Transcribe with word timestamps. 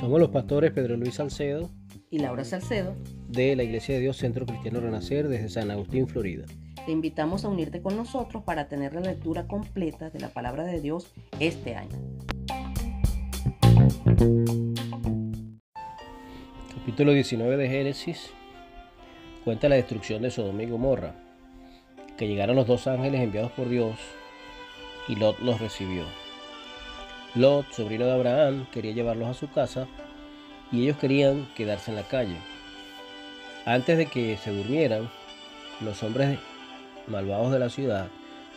Somos 0.00 0.20
los 0.20 0.30
pastores 0.30 0.72
Pedro 0.72 0.96
Luis 0.96 1.14
Salcedo 1.14 1.70
y 2.10 2.18
Laura 2.18 2.44
Salcedo 2.44 2.94
de 3.28 3.54
la 3.54 3.62
Iglesia 3.62 3.94
de 3.94 4.00
Dios 4.00 4.16
Centro 4.16 4.46
Cristiano 4.46 4.80
Renacer 4.80 5.28
desde 5.28 5.48
San 5.48 5.70
Agustín, 5.70 6.08
Florida. 6.08 6.46
Te 6.86 6.92
invitamos 6.92 7.44
a 7.44 7.48
unirte 7.48 7.82
con 7.82 7.96
nosotros 7.96 8.42
para 8.44 8.68
tener 8.68 8.94
la 8.94 9.02
lectura 9.02 9.46
completa 9.46 10.08
de 10.08 10.20
la 10.20 10.28
palabra 10.30 10.64
de 10.64 10.80
Dios 10.80 11.12
este 11.38 11.74
año. 11.74 11.96
Capítulo 16.74 17.12
19 17.12 17.56
de 17.56 17.68
Génesis 17.68 18.30
cuenta 19.44 19.68
la 19.68 19.76
destrucción 19.76 20.22
de 20.22 20.30
Sodoma 20.30 20.62
y 20.62 20.70
Gomorra, 20.70 21.14
que 22.16 22.26
llegaron 22.26 22.56
los 22.56 22.66
dos 22.66 22.86
ángeles 22.86 23.20
enviados 23.20 23.52
por 23.52 23.68
Dios 23.68 23.98
y 25.08 25.16
Lot 25.16 25.40
los 25.40 25.60
recibió. 25.60 26.04
Lot, 27.34 27.70
sobrino 27.72 28.04
de 28.04 28.12
Abraham, 28.12 28.66
quería 28.72 28.92
llevarlos 28.92 29.28
a 29.28 29.34
su 29.34 29.50
casa 29.50 29.86
y 30.70 30.82
ellos 30.82 30.98
querían 30.98 31.48
quedarse 31.54 31.90
en 31.90 31.96
la 31.96 32.02
calle. 32.04 32.36
Antes 33.64 33.98
de 33.98 34.06
que 34.06 34.36
se 34.36 34.52
durmieran, 34.52 35.10
los 35.80 36.02
hombres 36.02 36.38
malvados 37.06 37.52
de 37.52 37.58
la 37.58 37.70
ciudad 37.70 38.08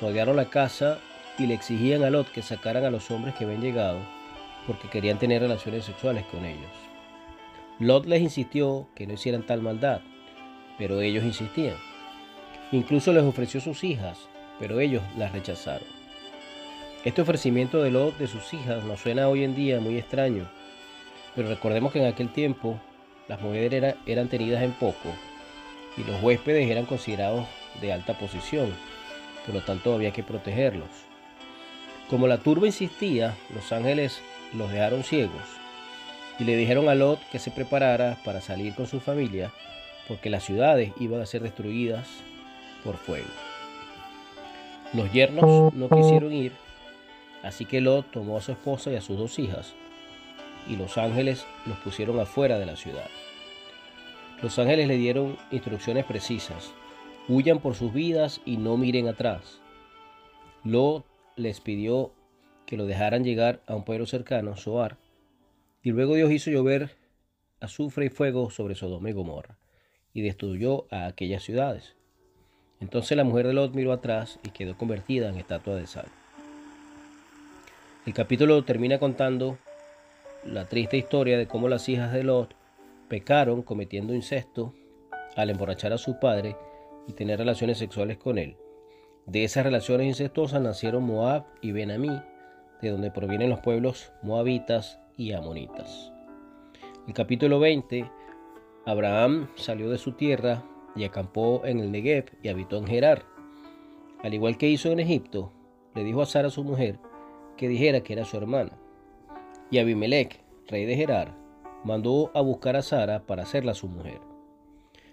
rodearon 0.00 0.36
la 0.36 0.50
casa 0.50 0.98
y 1.38 1.46
le 1.46 1.54
exigían 1.54 2.02
a 2.02 2.10
Lot 2.10 2.30
que 2.30 2.42
sacaran 2.42 2.84
a 2.84 2.90
los 2.90 3.10
hombres 3.10 3.34
que 3.34 3.44
habían 3.44 3.60
llegado 3.60 3.98
porque 4.66 4.88
querían 4.88 5.18
tener 5.18 5.40
relaciones 5.40 5.84
sexuales 5.84 6.24
con 6.26 6.44
ellos. 6.44 6.70
Lot 7.78 8.06
les 8.06 8.20
insistió 8.20 8.88
que 8.94 9.06
no 9.06 9.14
hicieran 9.14 9.46
tal 9.46 9.62
maldad, 9.62 10.00
pero 10.76 11.00
ellos 11.00 11.24
insistían. 11.24 11.76
Incluso 12.70 13.12
les 13.12 13.22
ofreció 13.22 13.60
sus 13.60 13.82
hijas, 13.82 14.28
pero 14.58 14.78
ellos 14.78 15.02
las 15.16 15.32
rechazaron. 15.32 15.97
Este 17.04 17.22
ofrecimiento 17.22 17.80
de 17.80 17.92
Lot 17.92 18.18
de 18.18 18.26
sus 18.26 18.52
hijas 18.52 18.82
nos 18.84 19.00
suena 19.00 19.28
hoy 19.28 19.44
en 19.44 19.54
día 19.54 19.78
muy 19.78 19.96
extraño, 19.96 20.48
pero 21.36 21.48
recordemos 21.48 21.92
que 21.92 22.00
en 22.00 22.06
aquel 22.06 22.28
tiempo 22.28 22.80
las 23.28 23.40
mujeres 23.40 23.94
eran 24.04 24.28
tenidas 24.28 24.64
en 24.64 24.72
poco 24.72 25.08
y 25.96 26.02
los 26.02 26.20
huéspedes 26.20 26.68
eran 26.68 26.86
considerados 26.86 27.46
de 27.80 27.92
alta 27.92 28.18
posición, 28.18 28.74
por 29.46 29.54
lo 29.54 29.60
tanto 29.62 29.94
había 29.94 30.10
que 30.10 30.24
protegerlos. 30.24 30.88
Como 32.10 32.26
la 32.26 32.38
turba 32.38 32.66
insistía, 32.66 33.36
los 33.54 33.70
ángeles 33.70 34.20
los 34.52 34.72
dejaron 34.72 35.04
ciegos 35.04 35.42
y 36.40 36.44
le 36.44 36.56
dijeron 36.56 36.88
a 36.88 36.96
Lot 36.96 37.20
que 37.30 37.38
se 37.38 37.52
preparara 37.52 38.18
para 38.24 38.40
salir 38.40 38.74
con 38.74 38.88
su 38.88 38.98
familia 38.98 39.52
porque 40.08 40.30
las 40.30 40.42
ciudades 40.42 40.92
iban 40.98 41.20
a 41.20 41.26
ser 41.26 41.42
destruidas 41.42 42.08
por 42.82 42.96
fuego. 42.96 43.28
Los 44.94 45.12
yernos 45.12 45.72
no 45.74 45.88
quisieron 45.88 46.32
ir, 46.32 46.52
así 47.48 47.64
que 47.64 47.80
Lot 47.80 48.10
tomó 48.10 48.36
a 48.36 48.42
su 48.42 48.52
esposa 48.52 48.92
y 48.92 48.96
a 48.96 49.00
sus 49.00 49.18
dos 49.18 49.38
hijas 49.38 49.74
y 50.68 50.76
los 50.76 50.98
ángeles 50.98 51.46
los 51.66 51.78
pusieron 51.78 52.20
afuera 52.20 52.58
de 52.58 52.66
la 52.66 52.76
ciudad. 52.76 53.08
Los 54.42 54.58
ángeles 54.58 54.86
le 54.86 54.96
dieron 54.96 55.38
instrucciones 55.50 56.04
precisas. 56.04 56.72
Huyan 57.26 57.58
por 57.58 57.74
sus 57.74 57.92
vidas 57.92 58.40
y 58.44 58.58
no 58.58 58.76
miren 58.76 59.08
atrás. 59.08 59.60
Lot 60.62 61.04
les 61.36 61.60
pidió 61.60 62.12
que 62.66 62.76
lo 62.76 62.84
dejaran 62.84 63.24
llegar 63.24 63.62
a 63.66 63.74
un 63.74 63.84
pueblo 63.84 64.06
cercano, 64.06 64.56
Soar, 64.56 64.98
y 65.82 65.90
luego 65.90 66.14
Dios 66.14 66.30
hizo 66.30 66.50
llover 66.50 66.96
azufre 67.60 68.06
y 68.06 68.10
fuego 68.10 68.50
sobre 68.50 68.74
Sodoma 68.74 69.10
y 69.10 69.12
Gomorra, 69.12 69.58
y 70.12 70.20
destruyó 70.20 70.86
a 70.90 71.06
aquellas 71.06 71.42
ciudades. 71.42 71.96
Entonces 72.78 73.16
la 73.16 73.24
mujer 73.24 73.46
de 73.46 73.54
Lot 73.54 73.74
miró 73.74 73.92
atrás 73.92 74.38
y 74.44 74.50
quedó 74.50 74.76
convertida 74.76 75.30
en 75.30 75.36
estatua 75.36 75.74
de 75.74 75.86
sal. 75.86 76.06
El 78.08 78.14
capítulo 78.14 78.64
termina 78.64 78.98
contando 78.98 79.58
la 80.42 80.64
triste 80.64 80.96
historia 80.96 81.36
de 81.36 81.46
cómo 81.46 81.68
las 81.68 81.90
hijas 81.90 82.10
de 82.10 82.24
Lot 82.24 82.54
pecaron 83.06 83.60
cometiendo 83.60 84.14
incesto 84.14 84.72
al 85.36 85.50
emborrachar 85.50 85.92
a 85.92 85.98
su 85.98 86.18
padre 86.18 86.56
y 87.06 87.12
tener 87.12 87.38
relaciones 87.38 87.76
sexuales 87.76 88.16
con 88.16 88.38
él. 88.38 88.56
De 89.26 89.44
esas 89.44 89.62
relaciones 89.62 90.06
incestuosas 90.06 90.62
nacieron 90.62 91.02
Moab 91.02 91.44
y 91.60 91.72
Benamí, 91.72 92.18
de 92.80 92.88
donde 92.88 93.10
provienen 93.10 93.50
los 93.50 93.60
pueblos 93.60 94.10
moabitas 94.22 94.98
y 95.18 95.32
amonitas. 95.32 96.10
El 97.06 97.12
capítulo 97.12 97.60
20, 97.60 98.10
Abraham 98.86 99.50
salió 99.54 99.90
de 99.90 99.98
su 99.98 100.12
tierra 100.12 100.64
y 100.96 101.04
acampó 101.04 101.60
en 101.66 101.78
el 101.78 101.92
Negev 101.92 102.24
y 102.42 102.48
habitó 102.48 102.78
en 102.78 102.86
Gerar. 102.86 103.26
Al 104.22 104.32
igual 104.32 104.56
que 104.56 104.70
hizo 104.70 104.90
en 104.92 105.00
Egipto, 105.00 105.52
le 105.94 106.04
dijo 106.04 106.22
a 106.22 106.26
Sara 106.26 106.48
su 106.48 106.64
mujer 106.64 106.98
que 107.58 107.68
dijera 107.68 108.00
que 108.00 108.14
era 108.14 108.24
su 108.24 108.38
hermana. 108.38 108.72
Y 109.70 109.78
Abimelech, 109.78 110.40
rey 110.68 110.86
de 110.86 110.96
Gerar, 110.96 111.34
mandó 111.84 112.30
a 112.34 112.40
buscar 112.40 112.76
a 112.76 112.82
Sara 112.82 113.26
para 113.26 113.42
hacerla 113.42 113.74
su 113.74 113.88
mujer. 113.88 114.20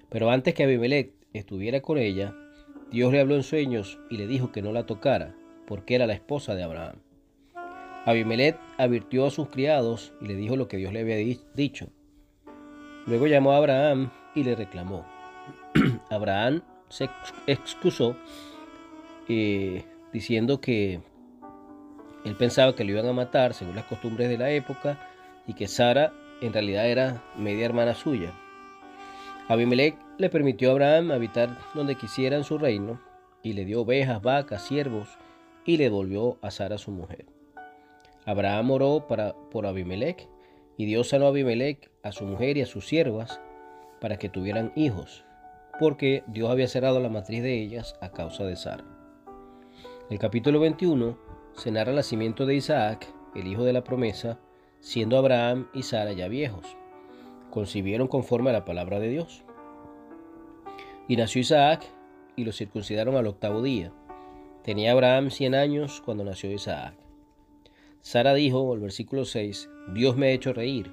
Pero 0.09 0.29
antes 0.29 0.53
que 0.53 0.63
Abimelech 0.63 1.11
estuviera 1.33 1.81
con 1.81 1.97
ella, 1.97 2.33
Dios 2.91 3.11
le 3.11 3.19
habló 3.19 3.35
en 3.35 3.43
sueños 3.43 3.99
y 4.09 4.17
le 4.17 4.27
dijo 4.27 4.53
que 4.53 4.61
no 4.61 4.71
la 4.71 4.85
tocara, 4.85 5.35
porque 5.67 5.95
era 5.95 6.07
la 6.07 6.13
esposa 6.13 6.55
de 6.55 6.63
Abraham. 6.63 7.01
Abimelech 8.05 8.57
advirtió 8.77 9.25
a 9.25 9.31
sus 9.31 9.49
criados 9.49 10.13
y 10.21 10.27
le 10.27 10.35
dijo 10.35 10.55
lo 10.55 10.67
que 10.67 10.77
Dios 10.77 10.93
le 10.93 11.01
había 11.01 11.17
dicho. 11.55 11.89
Luego 13.07 13.27
llamó 13.27 13.51
a 13.51 13.57
Abraham 13.57 14.11
y 14.35 14.43
le 14.43 14.55
reclamó. 14.55 15.05
Abraham 16.11 16.61
se 16.89 17.09
excusó 17.47 18.15
eh, 19.27 19.83
diciendo 20.13 20.61
que 20.61 21.01
él 22.25 22.35
pensaba 22.35 22.75
que 22.75 22.83
lo 22.83 22.91
iban 22.91 23.07
a 23.07 23.13
matar 23.13 23.53
según 23.53 23.75
las 23.75 23.85
costumbres 23.85 24.29
de 24.29 24.37
la 24.37 24.49
época 24.49 24.97
y 25.47 25.53
que 25.53 25.67
Sara 25.67 26.11
en 26.41 26.53
realidad 26.53 26.89
era 26.89 27.23
media 27.37 27.65
hermana 27.65 27.93
suya. 27.93 28.33
Abimelech 29.47 29.95
le 30.17 30.29
permitió 30.29 30.69
a 30.69 30.71
Abraham 30.73 31.11
habitar 31.11 31.55
donde 31.75 31.95
quisiera 31.95 32.35
en 32.35 32.43
su 32.43 32.57
reino 32.57 32.99
y 33.43 33.53
le 33.53 33.63
dio 33.63 33.81
ovejas, 33.81 34.23
vacas, 34.23 34.63
siervos 34.63 35.07
y 35.65 35.77
le 35.77 35.89
volvió 35.89 36.39
a 36.41 36.49
Sara 36.49 36.79
su 36.79 36.89
mujer. 36.89 37.27
Abraham 38.25 38.71
oró 38.71 39.05
para, 39.07 39.35
por 39.51 39.67
Abimelech 39.67 40.27
y 40.77 40.85
Dios 40.85 41.09
sanó 41.09 41.25
a 41.25 41.29
Abimelech, 41.29 41.91
a 42.01 42.11
su 42.11 42.25
mujer 42.25 42.57
y 42.57 42.63
a 42.63 42.65
sus 42.65 42.87
siervas 42.87 43.39
para 44.01 44.17
que 44.17 44.29
tuvieran 44.29 44.71
hijos, 44.75 45.23
porque 45.79 46.23
Dios 46.25 46.49
había 46.49 46.67
cerrado 46.67 46.99
la 46.99 47.09
matriz 47.09 47.43
de 47.43 47.61
ellas 47.61 47.95
a 48.01 48.09
causa 48.09 48.45
de 48.45 48.55
Sara. 48.55 48.83
El 50.09 50.17
capítulo 50.17 50.59
21 50.59 51.24
se 51.55 51.71
narra 51.71 51.91
el 51.91 51.95
nacimiento 51.95 52.45
de 52.45 52.55
Isaac, 52.55 53.07
el 53.33 53.47
hijo 53.47 53.63
de 53.63 53.73
la 53.73 53.83
promesa, 53.83 54.39
siendo 54.79 55.17
Abraham 55.17 55.67
y 55.73 55.83
Sara 55.83 56.13
ya 56.13 56.27
viejos. 56.27 56.77
Concibieron 57.49 58.07
conforme 58.07 58.49
a 58.49 58.53
la 58.53 58.65
palabra 58.65 58.99
de 58.99 59.09
Dios. 59.09 59.43
Y 61.07 61.15
nació 61.15 61.41
Isaac 61.41 61.85
y 62.35 62.43
lo 62.43 62.51
circuncidaron 62.51 63.15
al 63.15 63.27
octavo 63.27 63.61
día. 63.61 63.91
Tenía 64.63 64.91
Abraham 64.91 65.29
cien 65.29 65.55
años 65.55 66.01
cuando 66.03 66.23
nació 66.23 66.51
Isaac. 66.51 66.95
Sara 68.01 68.33
dijo, 68.33 68.73
el 68.73 68.81
versículo 68.81 69.25
6, 69.25 69.69
Dios 69.93 70.15
me 70.17 70.27
ha 70.27 70.31
hecho 70.31 70.53
reír, 70.53 70.91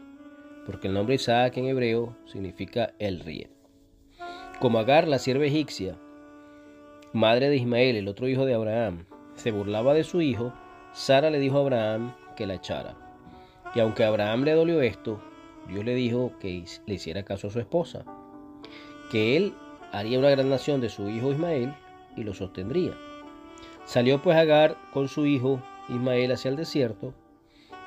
porque 0.64 0.88
el 0.88 0.94
nombre 0.94 1.16
Isaac 1.16 1.56
en 1.56 1.66
hebreo 1.66 2.16
significa 2.26 2.94
el 2.98 3.20
ríe. 3.20 3.50
Como 4.60 4.78
Agar, 4.78 5.08
la 5.08 5.18
sierva 5.18 5.44
egipcia, 5.44 5.98
madre 7.12 7.50
de 7.50 7.56
Ismael, 7.56 7.96
el 7.96 8.08
otro 8.08 8.28
hijo 8.28 8.46
de 8.46 8.54
Abraham, 8.54 9.06
se 9.34 9.50
burlaba 9.50 9.94
de 9.94 10.04
su 10.04 10.20
hijo, 10.20 10.53
Sara 10.93 11.31
le 11.31 11.38
dijo 11.38 11.59
a 11.59 11.60
Abraham 11.60 12.15
que 12.37 12.47
la 12.47 12.54
echara. 12.54 12.97
Y 13.75 13.81
aunque 13.81 14.04
a 14.04 14.09
Abraham 14.09 14.44
le 14.44 14.53
dolió 14.53 14.82
esto, 14.82 15.20
Dios 15.69 15.84
le 15.84 15.94
dijo 15.94 16.32
que 16.41 16.65
le 16.87 16.94
hiciera 16.94 17.25
caso 17.25 17.47
a 17.47 17.50
su 17.50 17.60
esposa, 17.60 18.04
que 19.10 19.37
él 19.37 19.54
haría 19.92 20.19
una 20.19 20.31
gran 20.31 20.50
nación 20.50 20.81
de 20.81 20.88
su 20.88 21.09
hijo 21.09 21.32
Ismael 21.32 21.75
y 22.16 22.25
lo 22.25 22.34
sostendría. 22.34 22.92
Salió 23.84 24.21
pues 24.22 24.37
Agar 24.37 24.76
con 24.92 25.09
su 25.09 25.27
hijo 25.27 25.62
Ismael 25.89 26.33
hacia 26.33 26.51
el 26.51 26.56
desierto, 26.56 27.15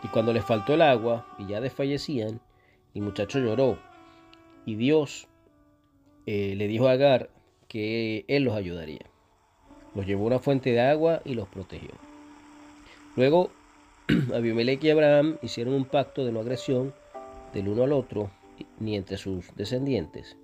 y 0.03 0.07
cuando 0.07 0.33
le 0.33 0.41
faltó 0.41 0.73
el 0.73 0.81
agua 0.81 1.27
y 1.37 1.47
ya 1.47 1.61
desfallecían, 1.61 2.41
el 2.93 3.01
muchacho 3.01 3.39
lloró, 3.39 3.77
y 4.65 4.75
Dios 4.75 5.27
eh, 6.25 6.53
le 6.55 6.67
dijo 6.67 6.87
a 6.87 6.93
Agar 6.93 7.29
que 7.67 8.25
él 8.27 8.43
los 8.43 8.55
ayudaría. 8.55 9.14
Los 9.95 10.05
llevó 10.05 10.25
a 10.25 10.27
una 10.27 10.39
fuente 10.39 10.71
de 10.71 10.81
agua 10.81 11.21
y 11.25 11.33
los 11.33 11.47
protegió. 11.47 11.91
Luego, 13.15 13.49
Abimelech 14.33 14.83
y 14.83 14.89
Abraham 14.91 15.37
hicieron 15.41 15.73
un 15.73 15.85
pacto 15.85 16.25
de 16.25 16.31
no 16.31 16.41
agresión 16.41 16.93
del 17.53 17.69
uno 17.69 17.83
al 17.83 17.93
otro, 17.93 18.29
ni 18.79 18.95
entre 18.95 19.17
sus 19.17 19.55
descendientes. 19.55 20.37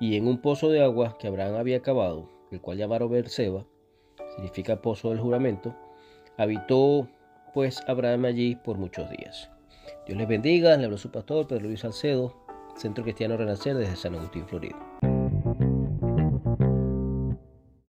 Y 0.00 0.16
en 0.16 0.28
un 0.28 0.40
pozo 0.40 0.70
de 0.70 0.82
agua 0.82 1.18
que 1.18 1.26
Abraham 1.26 1.56
había 1.56 1.82
cavado, 1.82 2.28
el 2.52 2.60
cual 2.60 2.78
llamaron 2.78 3.10
Berseba, 3.10 3.64
significa 4.36 4.80
pozo 4.80 5.10
del 5.10 5.18
juramento, 5.18 5.74
habitó 6.36 7.08
pues 7.52 7.82
Abraham 7.88 8.26
allí 8.26 8.54
por 8.54 8.78
muchos 8.78 9.10
días. 9.10 9.50
Dios 10.06 10.16
les 10.16 10.28
bendiga, 10.28 10.76
le 10.76 10.84
habló 10.84 10.98
su 10.98 11.10
pastor 11.10 11.46
Pedro 11.48 11.64
Luis 11.64 11.80
Salcedo, 11.80 12.34
Centro 12.76 13.02
Cristiano 13.02 13.36
Renacer 13.36 13.76
desde 13.76 13.96
San 13.96 14.14
Agustín, 14.14 14.46
Florida. 14.46 14.76